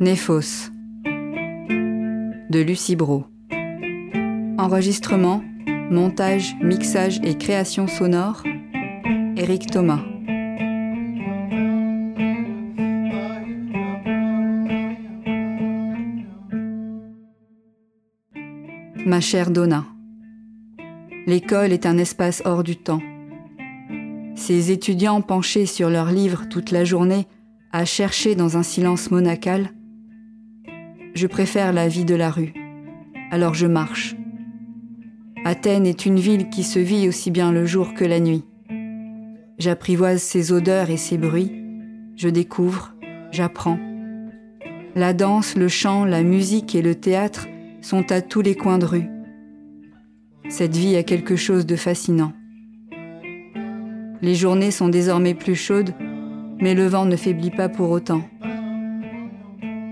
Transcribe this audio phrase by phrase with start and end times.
[0.00, 0.70] Néphos
[2.50, 3.24] de Lucie Bro.
[4.58, 5.42] Enregistrement,
[5.90, 8.42] montage, mixage et création sonore,
[9.36, 10.00] Eric Thomas.
[19.06, 19.86] Ma chère Donna,
[21.26, 23.02] l'école est un espace hors du temps.
[24.34, 27.26] Ces étudiants penchés sur leurs livres toute la journée
[27.72, 29.70] à chercher dans un silence monacal
[31.14, 32.52] je préfère la vie de la rue.
[33.30, 34.16] Alors je marche.
[35.44, 38.44] Athènes est une ville qui se vit aussi bien le jour que la nuit.
[39.58, 41.52] J'apprivoise ses odeurs et ses bruits.
[42.16, 42.94] Je découvre,
[43.30, 43.78] j'apprends.
[44.96, 47.46] La danse, le chant, la musique et le théâtre
[47.80, 49.13] sont à tous les coins de rue.
[50.48, 52.32] Cette vie a quelque chose de fascinant.
[54.20, 55.94] Les journées sont désormais plus chaudes,
[56.60, 58.22] mais le vent ne faiblit pas pour autant.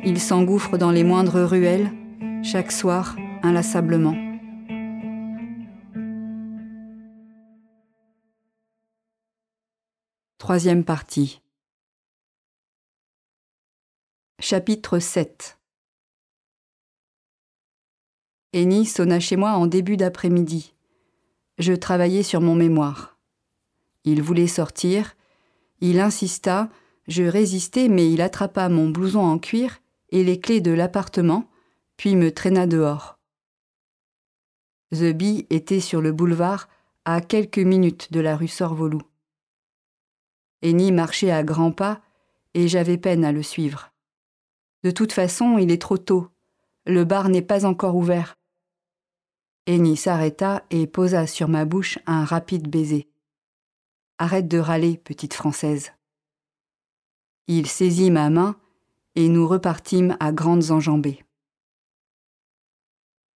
[0.04, 1.90] Il s'engouffre dans les moindres ruelles,
[2.42, 4.16] chaque soir, inlassablement.
[10.38, 11.40] Troisième partie.
[14.40, 15.61] Chapitre 7
[18.54, 20.74] Eni sonna chez moi en début d'après-midi.
[21.58, 23.16] Je travaillais sur mon mémoire.
[24.04, 25.16] Il voulait sortir.
[25.80, 26.68] Il insista.
[27.08, 31.48] Je résistai, mais il attrapa mon blouson en cuir et les clés de l'appartement,
[31.96, 33.18] puis me traîna dehors.
[34.92, 36.68] The Bee était sur le boulevard
[37.04, 39.00] à quelques minutes de la rue Sorvolou.
[40.62, 42.02] Eni marchait à grands pas
[42.54, 43.92] et j'avais peine à le suivre.
[44.84, 46.28] De toute façon, il est trop tôt.
[46.84, 48.36] Le bar n'est pas encore ouvert.
[49.68, 53.08] Eni s'arrêta et posa sur ma bouche un rapide baiser.
[54.18, 55.92] Arrête de râler, petite Française.
[57.46, 58.56] Il saisit ma main
[59.14, 61.24] et nous repartîmes à grandes enjambées.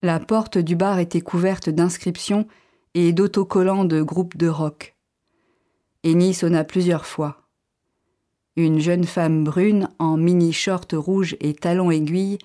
[0.01, 2.45] La porte du bar était couverte d'inscriptions
[2.93, 4.97] et d'autocollants de groupes de rock.
[6.03, 7.47] Eni sonna plusieurs fois.
[8.57, 12.37] Une jeune femme brune en mini-short rouge et talons aiguilles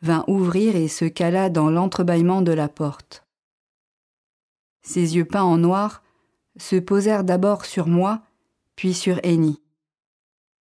[0.00, 3.24] vint ouvrir et se cala dans l'entrebâillement de la porte.
[4.82, 6.02] Ses yeux peints en noir
[6.56, 8.22] se posèrent d'abord sur moi,
[8.76, 9.60] puis sur Eni.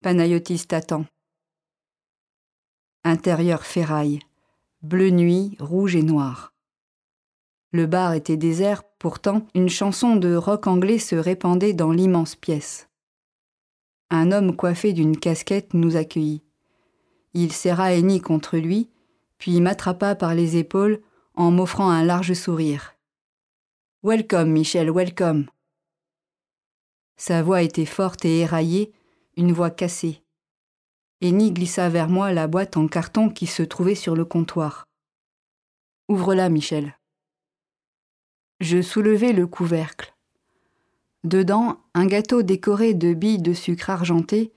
[0.03, 1.07] Panayotis t'attend.
[3.05, 4.21] Intérieur ferraille,
[4.83, 6.53] bleu nuit, rouge et noir.
[7.73, 12.89] Le bar était désert, pourtant une chanson de rock anglais se répandait dans l'immense pièce.
[14.11, 16.43] Un homme coiffé d'une casquette nous accueillit.
[17.33, 18.91] Il serra Eni contre lui,
[19.41, 21.01] puis m'attrapa par les épaules
[21.35, 22.95] en m'offrant un large sourire.
[24.03, 25.47] Welcome, Michel, welcome.
[27.17, 28.93] Sa voix était forte et éraillée,
[29.39, 30.23] une voix cassée.
[31.23, 34.87] Eni glissa vers moi la boîte en carton qui se trouvait sur le comptoir.
[36.09, 36.99] Ouvre-la, Michel.
[38.61, 40.15] Je soulevai le couvercle.
[41.25, 44.53] Dedans, un gâteau décoré de billes de sucre argenté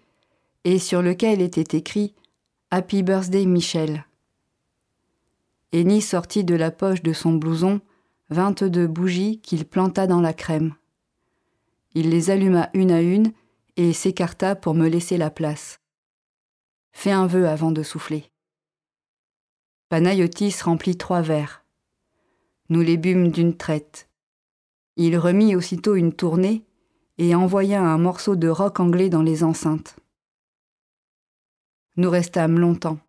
[0.66, 2.14] et sur lequel était écrit
[2.70, 4.06] Happy Birthday Michel.
[5.74, 7.82] Eni sortit de la poche de son blouson
[8.30, 10.76] vingt-deux bougies qu'il planta dans la crème.
[11.96, 13.34] Il les alluma une à une
[13.76, 15.80] et s'écarta pour me laisser la place.
[16.92, 18.30] Fais un vœu avant de souffler.
[19.90, 21.66] Panayotis remplit trois verres.
[22.70, 24.10] Nous les bûmes d'une traite.
[24.96, 26.66] Il remit aussitôt une tournée
[27.18, 29.96] et envoya un morceau de rock anglais dans les enceintes.
[31.98, 33.00] Nous restâmes longtemps.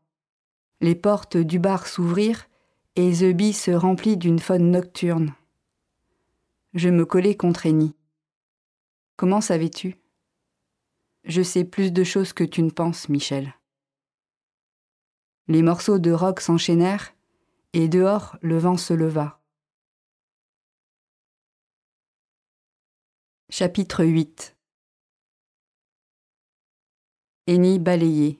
[0.80, 2.47] Les portes du bar s'ouvrirent
[2.97, 5.34] et The se remplit d'une faune nocturne.
[6.75, 7.94] Je me collai contre Eni.
[9.16, 9.97] Comment savais-tu?
[11.25, 13.54] Je sais plus de choses que tu ne penses, Michel.
[15.49, 17.15] Les morceaux de roc s'enchaînèrent,
[17.72, 19.41] et dehors le vent se leva.
[23.51, 24.57] Chapitre 8
[27.47, 28.39] Eni balayait.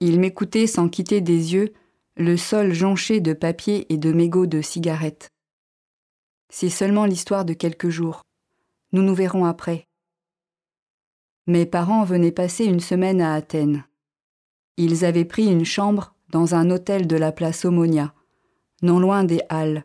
[0.00, 1.72] Il m'écoutait sans quitter des yeux
[2.16, 5.30] le sol jonché de papier et de mégots de cigarettes.
[6.48, 8.22] C'est seulement l'histoire de quelques jours.
[8.92, 9.88] Nous nous verrons après.
[11.46, 13.84] Mes parents venaient passer une semaine à Athènes.
[14.76, 18.14] Ils avaient pris une chambre dans un hôtel de la place Omonia,
[18.82, 19.84] non loin des halles,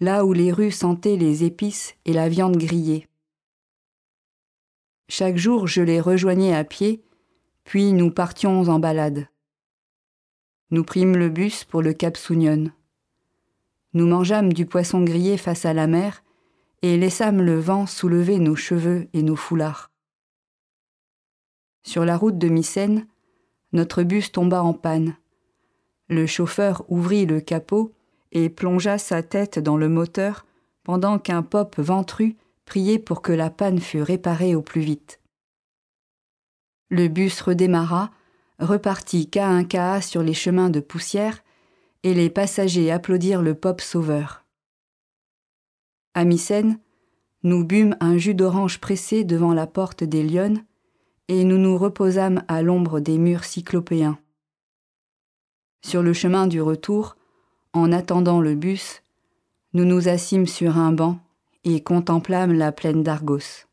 [0.00, 3.08] là où les rues sentaient les épices et la viande grillée.
[5.08, 7.02] Chaque jour, je les rejoignais à pied,
[7.64, 9.28] puis nous partions en balade.
[10.70, 12.70] Nous prîmes le bus pour le Cap Sounion.
[13.94, 16.22] Nous mangeâmes du poisson grillé face à la mer
[16.82, 19.90] et laissâmes le vent soulever nos cheveux et nos foulards.
[21.84, 23.06] Sur la route de Mycène,
[23.72, 25.16] notre bus tomba en panne.
[26.08, 27.94] Le chauffeur ouvrit le capot
[28.32, 30.44] et plongea sa tête dans le moteur
[30.84, 32.36] pendant qu'un pop ventru
[32.66, 35.18] priait pour que la panne fût réparée au plus vite.
[36.90, 38.10] Le bus redémarra,
[38.58, 41.42] repartit qu'à un cas sur les chemins de poussière,
[42.02, 44.44] et les passagers applaudirent le pop sauveur.
[46.14, 46.78] À Mycène,
[47.42, 50.64] nous bûmes un jus d'orange pressé devant la porte des lionnes,
[51.28, 54.18] et nous nous reposâmes à l'ombre des murs cyclopéens.
[55.84, 57.16] Sur le chemin du retour,
[57.72, 59.02] en attendant le bus,
[59.74, 61.20] nous nous assîmes sur un banc
[61.64, 63.66] et contemplâmes la plaine d'Argos.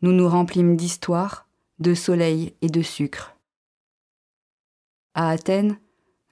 [0.00, 1.48] Nous nous remplîmes d'histoire,
[1.78, 3.31] de soleil et de sucre.
[5.14, 5.76] À Athènes,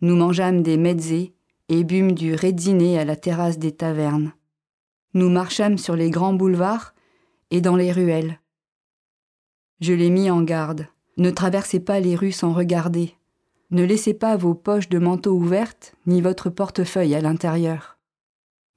[0.00, 1.34] nous mangeâmes des mezzés
[1.68, 4.32] et bûmes du rédiné à la terrasse des tavernes.
[5.12, 6.94] Nous marchâmes sur les grands boulevards
[7.50, 8.40] et dans les ruelles.
[9.80, 10.86] Je les mis en garde.
[11.18, 13.14] Ne traversez pas les rues sans regarder.
[13.70, 17.98] Ne laissez pas vos poches de manteau ouvertes, ni votre portefeuille à l'intérieur.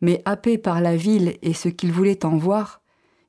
[0.01, 2.81] Mais happés par la ville et ce qu'ils voulaient en voir,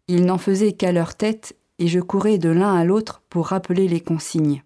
[0.08, 3.86] ils n'en faisaient qu'à leur tête, et je courais de l'un à l'autre pour rappeler
[3.86, 4.62] les consignes.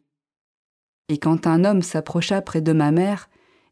[1.08, 3.28] Et quand un homme s'approcha près de ma mère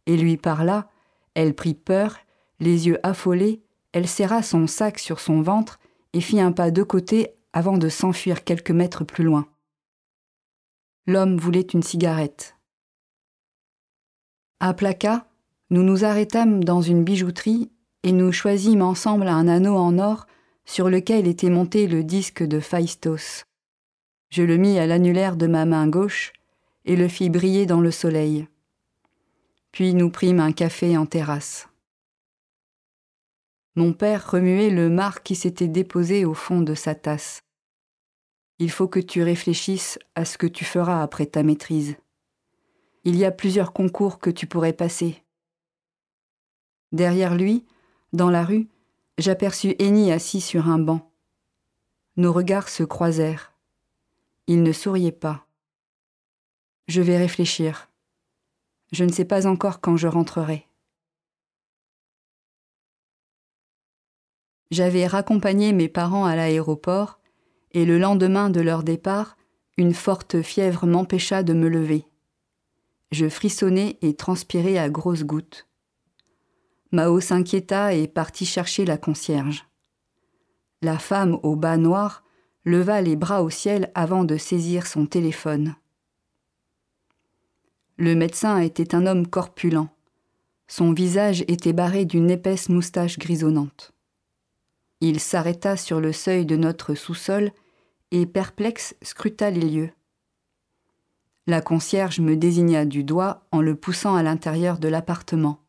[0.07, 0.89] et lui parla,
[1.35, 2.19] elle prit peur,
[2.61, 3.63] les yeux affolés,
[3.93, 5.79] elle serra son sac sur son ventre
[6.13, 9.47] et fit un pas de côté avant de s'enfuir quelques mètres plus loin.
[11.07, 12.57] L'homme voulait une cigarette.
[14.61, 15.29] À Placa,
[15.71, 17.71] nous nous arrêtâmes dans une bijouterie
[18.03, 20.27] et nous choisîmes ensemble un anneau en or
[20.65, 23.45] sur lequel était monté le disque de Phaistos.
[24.31, 26.33] Je le mis à l'annulaire de ma main gauche
[26.87, 28.47] et le fit briller dans le soleil.
[29.73, 31.69] Puis nous prîmes un café en terrasse.
[33.75, 37.43] Mon père remuait le marc qui s'était déposé au fond de sa tasse.
[38.59, 41.97] Il faut que tu réfléchisses à ce que tu feras après ta maîtrise.
[43.05, 45.23] Il y a plusieurs concours que tu pourrais passer.
[46.93, 47.67] Derrière lui,
[48.15, 48.69] dans la rue,
[49.19, 51.13] j'aperçus Henny assis sur un banc.
[52.17, 53.53] Nos regards se croisèrent.
[54.47, 55.46] Il ne souriait pas.
[56.89, 57.91] Je vais réfléchir.
[58.93, 60.69] Je ne sais pas encore quand je rentrerai.
[64.71, 67.19] J'avais raccompagné mes parents à l'aéroport,
[67.73, 69.37] et le lendemain de leur départ,
[69.77, 72.07] une forte fièvre m'empêcha de me lever.
[73.11, 75.69] Je frissonnais et transpirais à grosses gouttes.
[76.93, 79.67] Mao s'inquiéta et partit chercher la concierge.
[80.83, 82.25] La femme au bas noir
[82.65, 85.75] leva les bras au ciel avant de saisir son téléphone.
[87.99, 89.89] Le médecin était un homme corpulent.
[90.69, 93.93] Son visage était barré d'une épaisse moustache grisonnante.
[95.01, 97.53] Il s'arrêta sur le seuil de notre sous-sol
[98.11, 99.91] et, perplexe, scruta les lieux.
[101.47, 105.61] La concierge me désigna du doigt en le poussant à l'intérieur de l'appartement.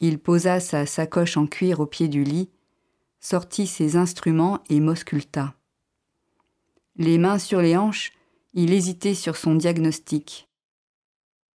[0.00, 2.50] Il posa sa sacoche en cuir au pied du lit,
[3.20, 5.54] sortit ses instruments et m'ausculta.
[6.96, 8.12] Les mains sur les hanches,
[8.52, 10.48] il hésitait sur son diagnostic.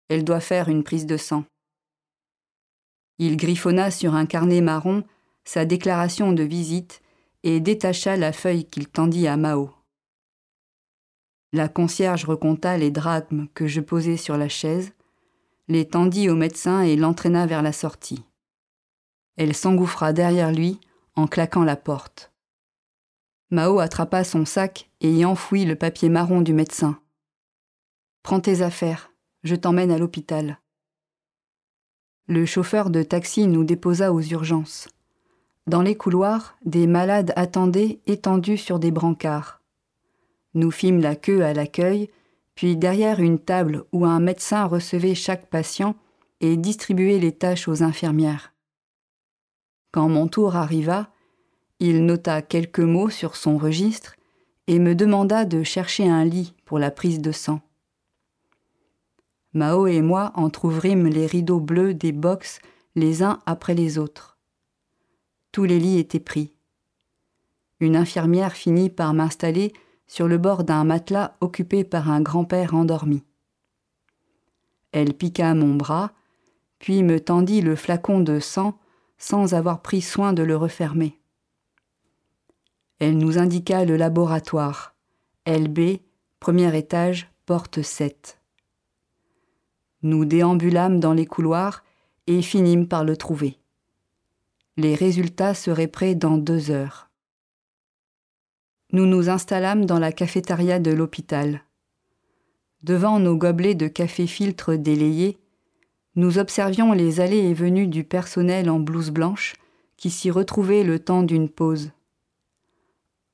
[0.09, 1.43] Elle doit faire une prise de sang.
[3.19, 5.03] Il griffonna sur un carnet marron
[5.43, 7.01] sa déclaration de visite
[7.43, 9.71] et détacha la feuille qu'il tendit à Mao.
[11.53, 14.93] La concierge reconta les drachmes que je posais sur la chaise,
[15.69, 18.23] les tendit au médecin et l'entraîna vers la sortie.
[19.37, 20.79] Elle s'engouffra derrière lui
[21.15, 22.33] en claquant la porte.
[23.49, 26.99] Mao attrapa son sac et y enfouit le papier marron du médecin.
[28.23, 29.13] Prends tes affaires,
[29.47, 30.59] je t'emmène à l'hôpital.
[32.27, 34.89] Le chauffeur de taxi nous déposa aux urgences.
[35.65, 39.61] Dans les couloirs, des malades attendaient étendus sur des brancards.
[40.53, 42.09] Nous fîmes la queue à l'accueil,
[42.55, 45.95] puis derrière une table où un médecin recevait chaque patient
[46.41, 48.53] et distribuait les tâches aux infirmières.
[49.91, 51.09] Quand mon tour arriva,
[51.79, 54.15] il nota quelques mots sur son registre
[54.67, 57.61] et me demanda de chercher un lit pour la prise de sang.
[59.57, 62.59] Mao et moi entr'ouvrîmes les rideaux bleus des box
[62.95, 64.37] les uns après les autres.
[65.51, 66.53] Tous les lits étaient pris.
[67.79, 69.73] Une infirmière finit par m'installer
[70.05, 73.23] sur le bord d'un matelas occupé par un grand-père endormi.
[74.91, 76.11] Elle piqua mon bras,
[76.79, 78.77] puis me tendit le flacon de sang
[79.17, 81.19] sans avoir pris soin de le refermer.
[82.99, 84.95] Elle nous indiqua le laboratoire,
[85.47, 85.99] LB,
[86.39, 88.36] premier étage, porte 7.
[90.03, 91.83] Nous déambulâmes dans les couloirs
[92.27, 93.57] et finîmes par le trouver.
[94.75, 97.09] Les résultats seraient prêts dans deux heures.
[98.93, 101.63] Nous nous installâmes dans la cafétéria de l'hôpital.
[102.83, 105.39] Devant nos gobelets de café filtre délayés,
[106.15, 109.55] nous observions les allées et venues du personnel en blouse blanche
[109.97, 111.91] qui s'y retrouvait le temps d'une pause.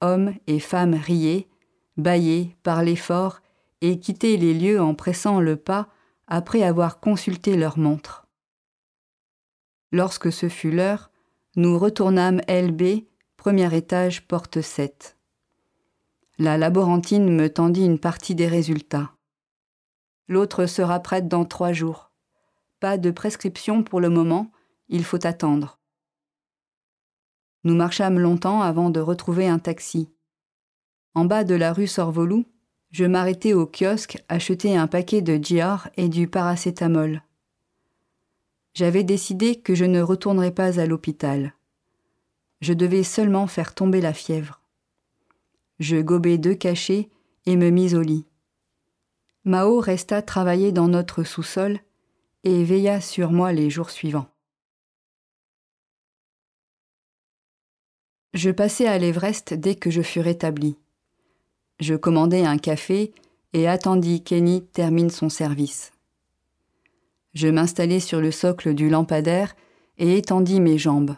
[0.01, 1.47] Hommes et femmes riaient,
[1.97, 3.41] bâillaient, parlaient fort
[3.81, 5.87] et quittaient les lieux en pressant le pas
[6.27, 8.27] après avoir consulté leur montre.
[9.91, 11.11] Lorsque ce fut l'heure,
[11.55, 13.05] nous retournâmes LB,
[13.37, 15.17] premier étage, porte 7.
[16.39, 19.11] La laborantine me tendit une partie des résultats.
[20.27, 22.11] L'autre sera prête dans trois jours.
[22.79, 24.51] Pas de prescription pour le moment,
[24.89, 25.79] il faut attendre.
[27.63, 30.09] Nous marchâmes longtemps avant de retrouver un taxi.
[31.13, 32.45] En bas de la rue Sorvolou,
[32.93, 37.23] je m'arrêtai au kiosque acheter un paquet de GR et du paracétamol.
[38.75, 41.53] J'avais décidé que je ne retournerais pas à l'hôpital.
[42.61, 44.61] Je devais seulement faire tomber la fièvre.
[45.79, 47.09] Je gobai deux cachets
[47.47, 48.25] et me mis au lit.
[49.43, 51.79] Mao resta travailler dans notre sous-sol
[52.43, 54.29] et veilla sur moi les jours suivants.
[58.35, 60.77] Je passai à l'Everest dès que je fus rétabli.
[61.83, 63.11] Je commandai un café
[63.51, 65.91] et attendis qu'Enny termine son service.
[67.33, 69.53] Je m'installai sur le socle du lampadaire
[69.97, 71.17] et étendis mes jambes.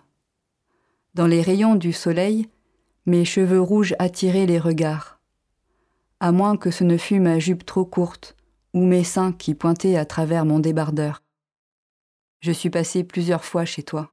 [1.14, 2.50] Dans les rayons du soleil,
[3.06, 5.20] mes cheveux rouges attiraient les regards.
[6.20, 8.36] À moins que ce ne fût ma jupe trop courte
[8.74, 11.22] ou mes seins qui pointaient à travers mon débardeur.
[12.40, 14.12] Je suis passé plusieurs fois chez toi.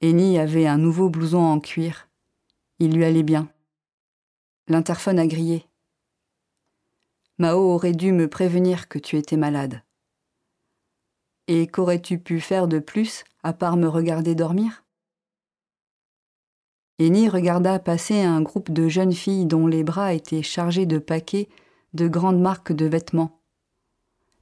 [0.00, 2.08] Eni avait un nouveau blouson en cuir.
[2.78, 3.50] Il lui allait bien.
[4.70, 5.64] L'interphone a grillé.
[7.38, 9.82] Mao aurait dû me prévenir que tu étais malade.
[11.46, 14.84] Et qu'aurais-tu pu faire de plus à part me regarder dormir?
[16.98, 21.48] Eni regarda passer un groupe de jeunes filles dont les bras étaient chargés de paquets
[21.94, 23.40] de grandes marques de vêtements.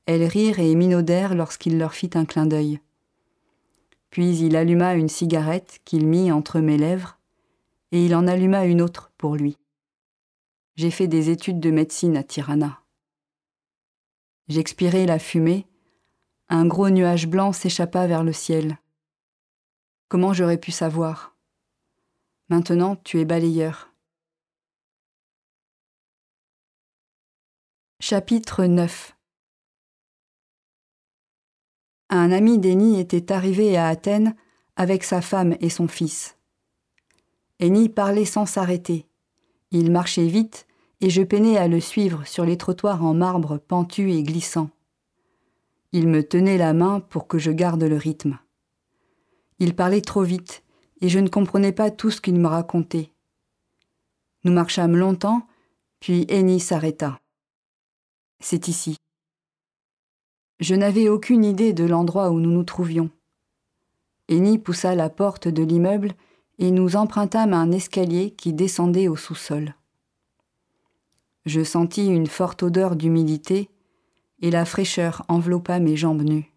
[0.07, 2.81] Elles rirent et minaudèrent lorsqu'il leur fit un clin d'œil.
[4.11, 7.21] Puis il alluma une cigarette qu'il mit entre mes lèvres,
[7.93, 9.57] et il en alluma une autre pour lui.
[10.77, 12.83] J'ai fait des études de médecine à Tirana.
[14.49, 15.67] J'expirai la fumée,
[16.49, 18.79] un gros nuage blanc s'échappa vers le ciel.
[20.09, 21.35] Comment j'aurais pu savoir?
[22.49, 23.93] Maintenant, tu es balayeur.
[27.99, 29.17] Chapitre 9
[32.09, 34.37] un ami d'Eni était arrivé à Athènes
[34.77, 36.37] avec sa femme et son fils.
[37.59, 39.07] Eni parlait sans s'arrêter.
[39.71, 40.67] Il marchait vite
[41.01, 44.71] et je peinais à le suivre sur les trottoirs en marbre pentus et glissants.
[45.93, 48.39] Il me tenait la main pour que je garde le rythme.
[49.59, 50.63] Il parlait trop vite
[51.01, 53.13] et je ne comprenais pas tout ce qu'il me racontait.
[54.45, 55.47] Nous marchâmes longtemps,
[56.01, 57.19] puis Eni s'arrêta.
[58.41, 58.97] C'est ici.
[60.61, 63.11] Je n'avais aucune idée de l'endroit où nous nous trouvions.
[64.29, 66.13] Eni poussa la porte de l'immeuble
[66.59, 69.75] et nous empruntâmes un escalier qui descendait au sous-sol.
[71.45, 73.71] Je sentis une forte odeur d'humidité
[74.41, 76.53] et la fraîcheur enveloppa mes jambes nues.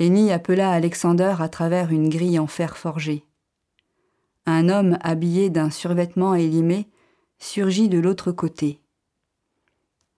[0.00, 3.24] Eni appela Alexander à travers une grille en fer forgé.
[4.44, 6.88] Un homme habillé d'un survêtement élimé
[7.38, 8.80] surgit de l'autre côté.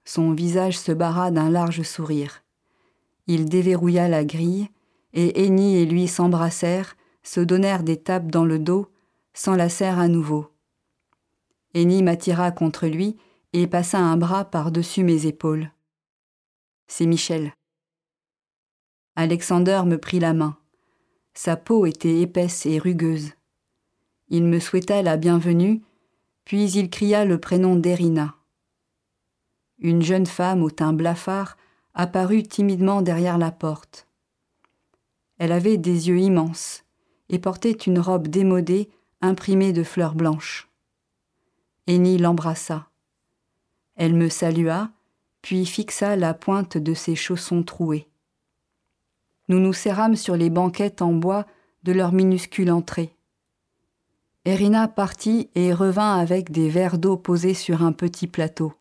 [0.04, 2.42] Son visage se barra d'un large sourire.
[3.26, 4.68] Il déverrouilla la grille,
[5.12, 6.96] et Eni et lui s'embrassèrent,
[7.26, 8.90] se donnèrent des tapes dans le dos,
[9.35, 10.50] s'enlacèrent à nouveau.
[11.75, 13.16] Eni m'attira contre lui
[13.52, 15.71] et passa un bras par-dessus mes épaules.
[16.87, 17.52] C'est Michel.
[19.16, 20.56] Alexander me prit la main.
[21.35, 23.33] Sa peau était épaisse et rugueuse.
[24.28, 25.83] Il me souhaita la bienvenue,
[26.45, 28.37] puis il cria le prénom d'Erina
[29.78, 31.56] une jeune femme au teint blafard
[31.95, 34.06] apparut timidement derrière la porte.
[35.38, 36.85] Elle avait des yeux immenses
[37.28, 38.88] et portait une robe démodée
[39.21, 40.68] imprimée de fleurs blanches.
[41.87, 42.88] Eni l'embrassa.
[43.95, 44.90] Elle me salua,
[45.42, 48.09] puis fixa la pointe de ses chaussons troués.
[49.49, 51.47] Nous nous serrâmes sur les banquettes en bois
[51.85, 53.14] de leur minuscule entrée.
[54.45, 58.73] Erina partit et revint avec des verres d'eau posés sur un petit plateau.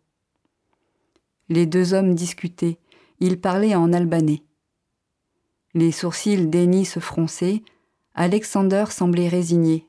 [1.50, 2.80] Les deux hommes discutaient,
[3.20, 4.44] ils parlaient en albanais.
[5.74, 7.64] Les sourcils d'Eni se fronçaient,
[8.18, 9.86] Alexander semblait résigné.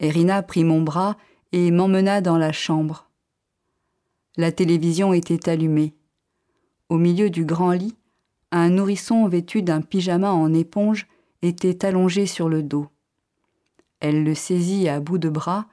[0.00, 1.18] Erina prit mon bras
[1.52, 3.10] et m'emmena dans la chambre.
[4.38, 5.94] La télévision était allumée.
[6.88, 7.94] Au milieu du grand lit,
[8.52, 11.06] un nourrisson vêtu d'un pyjama en éponge
[11.42, 12.88] était allongé sur le dos.
[14.00, 15.66] Elle le saisit à bout de bras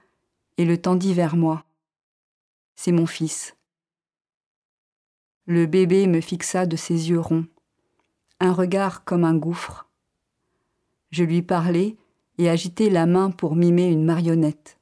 [0.58, 1.64] et le tendit vers moi.
[2.76, 3.56] C'est mon fils.
[5.46, 7.46] Le bébé me fixa de ses yeux ronds,
[8.42, 9.89] un regard comme un gouffre.
[11.12, 11.96] Je lui parlais
[12.38, 14.80] et agitai la main pour mimer une marionnette.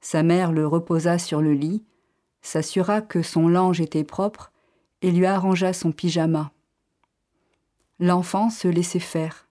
[0.00, 1.82] Sa mère le reposa sur le lit,
[2.42, 4.52] s'assura que son linge était propre
[5.02, 6.52] et lui arrangea son pyjama.
[7.98, 9.48] L'enfant se laissait faire.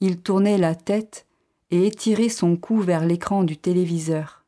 [0.00, 1.26] Il tournait la tête
[1.70, 4.44] et étirait son cou vers l'écran du téléviseur.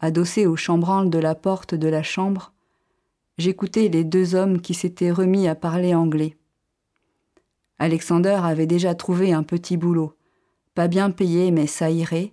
[0.00, 2.52] Adossé au chambranle de la porte de la chambre,
[3.36, 6.37] j'écoutais les deux hommes qui s'étaient remis à parler anglais.
[7.78, 10.16] Alexander avait déjà trouvé un petit boulot,
[10.74, 12.32] pas bien payé mais ça irait,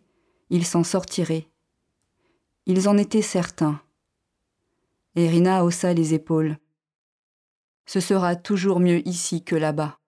[0.49, 1.47] il s'en sortirait.
[2.65, 3.79] Ils en étaient certains.
[5.15, 6.57] Erina haussa les épaules.
[7.85, 9.99] Ce sera toujours mieux ici que là-bas.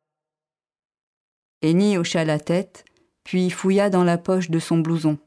[1.62, 2.86] Eni hocha la tête,
[3.24, 5.17] puis fouilla dans la poche de son blouson.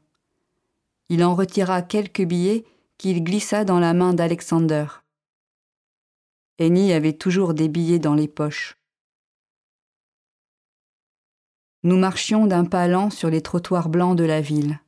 [1.09, 2.65] Il en retira quelques billets
[2.97, 4.85] qu'il glissa dans la main d'Alexander.
[6.59, 8.80] Eni avait toujours des billets dans les poches.
[11.83, 14.79] Nous marchions d'un pas lent sur les trottoirs blancs de la ville.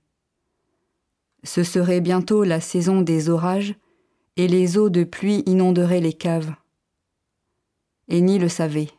[1.44, 3.76] Ce serait bientôt la saison des orages
[4.38, 6.56] et les eaux de pluie inonderaient les caves.
[8.10, 8.90] Eni le savait.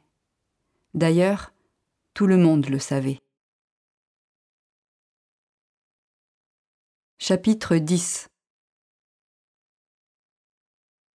[0.93, 1.53] D'ailleurs,
[2.15, 3.21] tout le monde le savait.
[7.19, 8.29] Chapitre 10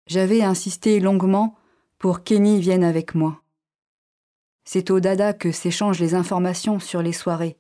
[0.06, 1.56] J'avais insisté longuement
[1.99, 3.42] pour qu'Eni vienne avec moi.
[4.66, 7.56] C'est au Dada que s'échangent les informations sur les soirées.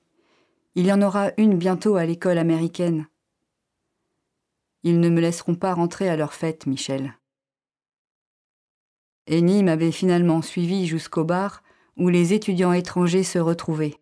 [0.74, 3.06] Il y en aura une bientôt à l'école américaine.
[4.82, 7.16] Ils ne me laisseront pas rentrer à leur fête, Michel.
[9.28, 11.62] Eni m'avait finalement suivi jusqu'au bar
[11.96, 13.98] où les étudiants étrangers se retrouvaient.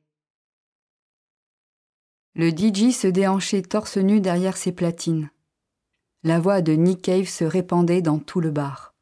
[2.35, 5.31] Le DJ se déhanchait torse nu derrière ses platines.
[6.23, 8.94] La voix de Nick Cave se répandait dans tout le bar.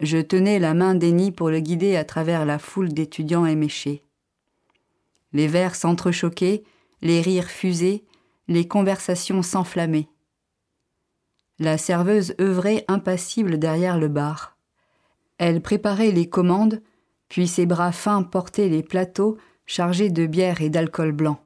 [0.00, 4.04] Je tenais la main d'Eni pour le guider à travers la foule d'étudiants éméchés.
[5.32, 6.64] Les verres s'entrechoquaient,
[7.00, 8.04] les rires fusaient,
[8.48, 10.08] les conversations s'enflammaient.
[11.58, 14.58] La serveuse œuvrait impassible derrière le bar.
[15.38, 16.82] Elle préparait les commandes,
[17.28, 21.42] puis ses bras fins portaient les plateaux chargés de bière et d'alcool blanc.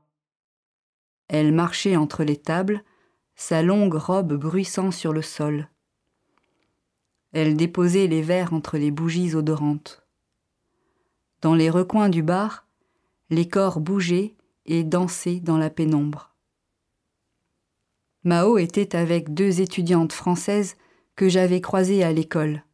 [1.29, 2.83] Elle marchait entre les tables,
[3.37, 5.69] sa longue robe bruissant sur le sol.
[7.33, 10.03] Elle déposait les verres entre les bougies odorantes.
[11.43, 12.67] Dans les recoins du bar,
[13.31, 14.35] les corps bougeaient
[14.67, 16.35] et dansaient dans la pénombre.
[18.25, 20.77] Mao était avec deux étudiantes françaises
[21.17, 22.65] que j'avais croisées à l'école.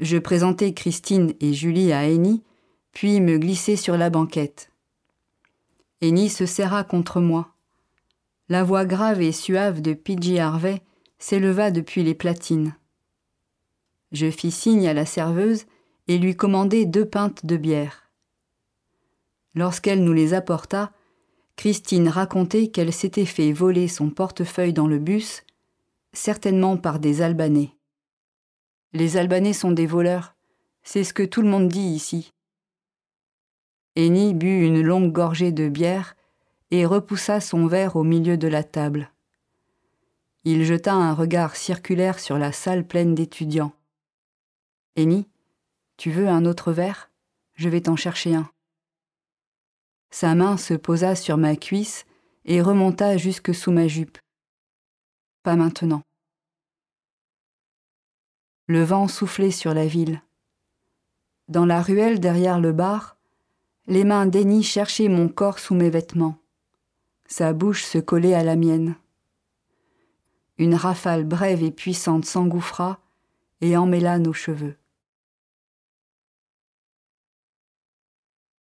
[0.00, 2.42] Je présentai Christine et Julie à Eni,
[2.92, 4.72] puis me glissai sur la banquette.
[6.00, 7.54] Eni se serra contre moi.
[8.48, 10.82] La voix grave et suave de Pidgey Harvey
[11.18, 12.74] s'éleva depuis les platines.
[14.14, 15.66] Je fis signe à la serveuse
[16.06, 18.08] et lui commandai deux pintes de bière.
[19.56, 20.92] Lorsqu'elle nous les apporta,
[21.56, 25.42] Christine racontait qu'elle s'était fait voler son portefeuille dans le bus,
[26.12, 27.72] certainement par des Albanais.
[28.92, 30.36] Les Albanais sont des voleurs,
[30.84, 32.32] c'est ce que tout le monde dit ici.
[33.96, 36.14] Eni but une longue gorgée de bière
[36.70, 39.10] et repoussa son verre au milieu de la table.
[40.44, 43.72] Il jeta un regard circulaire sur la salle pleine d'étudiants.
[44.96, 45.26] Eni,
[45.96, 47.10] tu veux un autre verre?
[47.54, 48.48] Je vais t'en chercher un.
[50.10, 52.04] Sa main se posa sur ma cuisse
[52.44, 54.18] et remonta jusque sous ma jupe.
[55.42, 56.02] Pas maintenant.
[58.66, 60.22] Le vent soufflait sur la ville.
[61.48, 63.16] Dans la ruelle derrière le bar,
[63.86, 66.38] les mains d'Eni cherchaient mon corps sous mes vêtements.
[67.26, 68.94] Sa bouche se collait à la mienne.
[70.56, 73.00] Une rafale brève et puissante s'engouffra
[73.60, 74.76] et emmêla nos cheveux.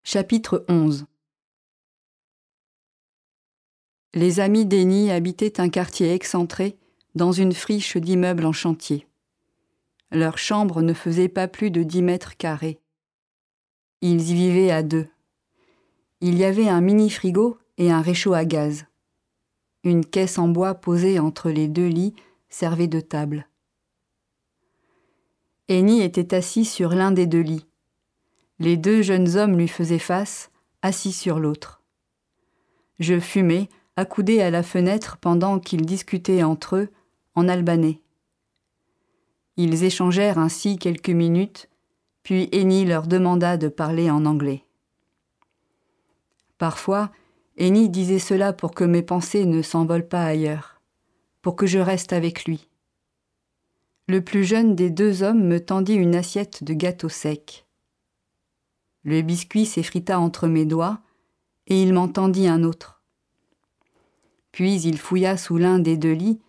[0.02, 1.06] Chapitre 11
[4.12, 6.76] les amis d'Eni habitaient un quartier excentré,
[7.14, 9.06] dans une friche d'immeubles en chantier.
[10.10, 12.80] Leur chambre ne faisait pas plus de dix mètres carrés.
[14.00, 15.06] Ils y vivaient à deux.
[16.20, 18.86] Il y avait un mini-frigo et un réchaud à gaz.
[19.84, 22.14] Une caisse en bois posée entre les deux lits
[22.48, 23.48] servait de table.
[25.68, 27.69] Eni était assis sur l'un des deux lits.
[28.60, 30.50] Les deux jeunes hommes lui faisaient face,
[30.82, 31.82] assis sur l'autre.
[32.98, 36.90] Je fumais accoudés à la fenêtre pendant qu'ils discutaient entre eux
[37.34, 38.02] en albanais.
[39.56, 41.70] Ils échangèrent ainsi quelques minutes,
[42.22, 44.64] puis Eni leur demanda de parler en anglais.
[46.58, 47.10] Parfois,
[47.58, 50.82] Eni disait cela pour que mes pensées ne s'envolent pas ailleurs,
[51.40, 52.68] pour que je reste avec lui.
[54.06, 57.64] Le plus jeune des deux hommes me tendit une assiette de gâteau sec.
[59.04, 61.00] Le biscuit s'effrita entre mes doigts,
[61.66, 63.02] et il m'en tendit un autre.
[64.52, 66.40] Puis il fouilla sous l'un des deux lits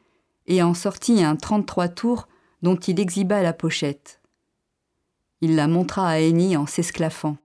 [0.47, 2.27] et en sortit un trente-trois tours
[2.61, 4.21] dont il exhiba la pochette.
[5.41, 7.37] Il la montra à Eni en s'esclaffant.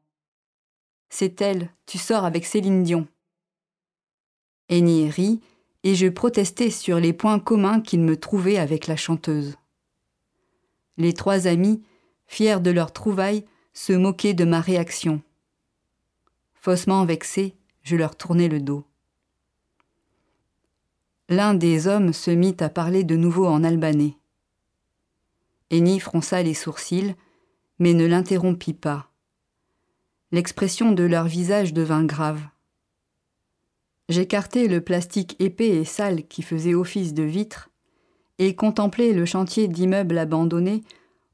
[1.09, 3.07] C'est elle, tu sors avec Céline Dion.
[4.69, 5.41] Eni rit,
[5.85, 9.57] et je protestai sur les points communs qu'il me trouvait avec la chanteuse.
[10.97, 11.83] Les trois amis,
[12.27, 13.45] fiers de leur trouvaille,
[13.77, 15.21] se moquaient de ma réaction.
[16.55, 18.85] Faussement vexé, je leur tournai le dos.
[21.29, 24.17] L'un des hommes se mit à parler de nouveau en albanais.
[25.71, 27.15] Eni fronça les sourcils,
[27.79, 29.11] mais ne l'interrompit pas.
[30.33, 32.41] L'expression de leur visage devint grave.
[34.09, 37.69] J'écartai le plastique épais et sale qui faisait office de vitre
[38.39, 40.83] et contemplai le chantier d'immeubles abandonnés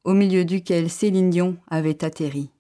[0.05, 2.51] au milieu duquel Céline Dion avait atterri.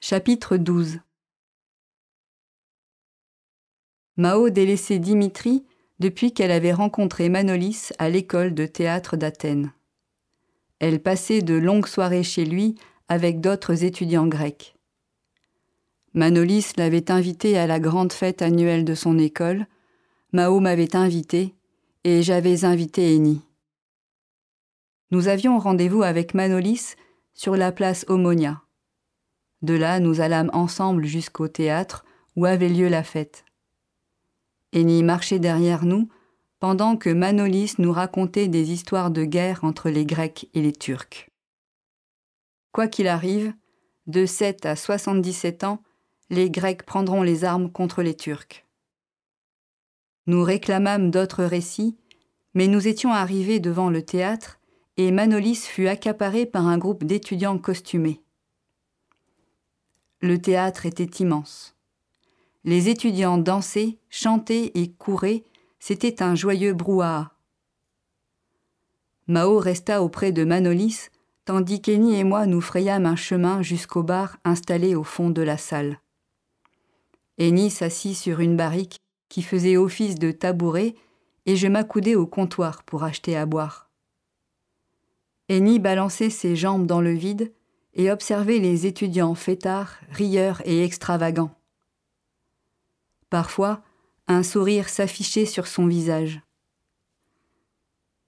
[0.00, 1.00] Chapitre 12
[4.16, 5.64] Mao délaissait Dimitri
[5.98, 9.72] depuis qu'elle avait rencontré Manolis à l'école de théâtre d'Athènes.
[10.78, 12.76] Elle passait de longues soirées chez lui
[13.08, 14.76] avec d'autres étudiants grecs.
[16.14, 19.66] Manolis l'avait invitée à la grande fête annuelle de son école,
[20.32, 21.55] Mao m'avait invité,
[22.06, 23.42] et j'avais invité Eni.
[25.10, 26.94] Nous avions rendez-vous avec Manolis
[27.34, 28.62] sur la place Omonia.
[29.62, 32.04] De là, nous allâmes ensemble jusqu'au théâtre
[32.36, 33.44] où avait lieu la fête.
[34.72, 36.08] Eni marchait derrière nous
[36.60, 41.28] pendant que Manolis nous racontait des histoires de guerre entre les Grecs et les Turcs.
[42.70, 43.52] Quoi qu'il arrive,
[44.06, 45.82] de 7 à 77 ans,
[46.30, 48.65] les Grecs prendront les armes contre les Turcs.
[50.26, 51.96] Nous réclamâmes d'autres récits,
[52.54, 54.58] mais nous étions arrivés devant le théâtre
[54.96, 58.22] et Manolis fut accaparé par un groupe d'étudiants costumés.
[60.20, 61.76] Le théâtre était immense.
[62.64, 65.44] Les étudiants dansaient, chantaient et couraient
[65.78, 67.32] c'était un joyeux brouhaha.
[69.28, 71.10] Mao resta auprès de Manolis,
[71.44, 75.58] tandis qu'Eni et moi nous frayâmes un chemin jusqu'au bar installé au fond de la
[75.58, 76.00] salle.
[77.38, 80.94] Eni s'assit sur une barrique qui faisait office de tabouret
[81.46, 83.90] et je m'accoudai au comptoir pour acheter à boire.
[85.48, 87.52] Eni balançait ses jambes dans le vide
[87.94, 91.54] et observait les étudiants fêtards, rieurs et extravagants.
[93.30, 93.82] Parfois,
[94.28, 96.40] un sourire s'affichait sur son visage.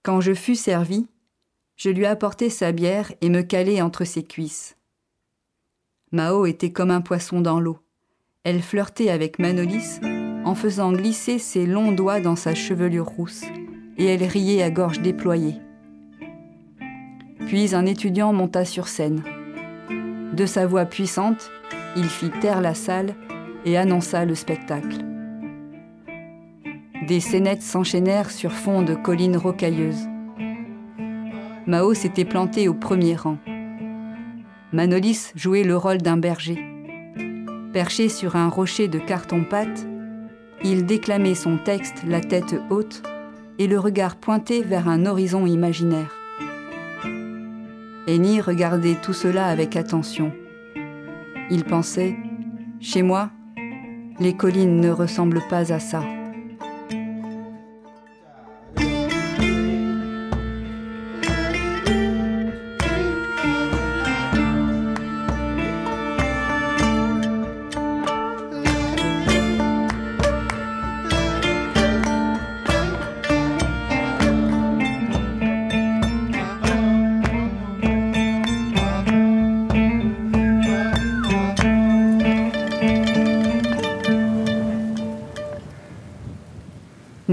[0.03, 1.07] Quand je fus servi,
[1.77, 4.77] je lui apportai sa bière et me calai entre ses cuisses.
[6.13, 7.79] Mao était comme un poisson dans l'eau.
[8.45, 10.01] Elle flirtait avec Manolis
[10.49, 13.45] en faisant glisser ses longs doigts dans sa chevelure rousse,
[13.99, 15.57] et elle riait à gorge déployée.
[17.47, 19.23] Puis un étudiant monta sur scène.
[20.33, 21.51] De sa voix puissante,
[21.97, 23.15] il fit taire la salle
[23.67, 25.05] et annonça le spectacle.
[27.07, 30.09] Des scénettes s'enchaînèrent sur fond de collines rocailleuses.
[31.67, 33.37] Mao s'était planté au premier rang.
[34.73, 36.59] Manolis jouait le rôle d'un berger.
[37.75, 39.87] Perché sur un rocher de carton-pâte,
[40.63, 43.03] il déclamait son texte la tête haute
[43.59, 46.15] et le regard pointé vers un horizon imaginaire.
[48.07, 50.33] Eni regardait tout cela avec attention.
[51.51, 52.17] Il pensait
[52.81, 53.31] Chez moi,
[54.19, 56.03] les collines ne ressemblent pas à ça.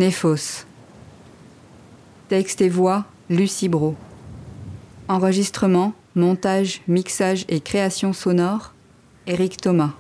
[0.06, 0.66] Néphos.
[2.30, 3.96] Texte et voix, Lucie Bro.
[5.08, 8.76] Enregistrement, montage, mixage et création sonore,
[9.26, 9.94] Éric Thomas.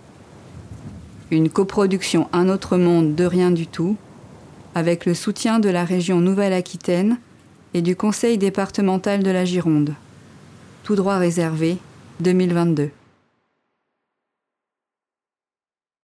[1.31, 3.97] Une coproduction Un autre monde de rien du tout,
[4.75, 7.17] avec le soutien de la région Nouvelle-Aquitaine
[7.73, 9.95] et du Conseil départemental de la Gironde.
[10.83, 11.77] Tout droit réservé,
[12.19, 12.91] 2022.